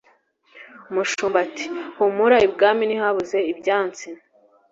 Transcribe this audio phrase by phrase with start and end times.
[0.89, 4.07] Umushumba ati"humura ibwami ntihabuze ibyansi